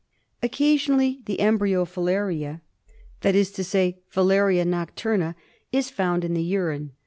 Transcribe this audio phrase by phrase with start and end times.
[0.41, 2.61] Occasionally the embryo filaria—
[3.21, 5.35] that is to say Filaria noctuma—
[5.79, 6.93] is found in the urine.